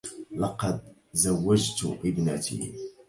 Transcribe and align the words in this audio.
لقد 0.31 0.81
زوجت 1.13 1.85
إبنتي. 2.05 2.73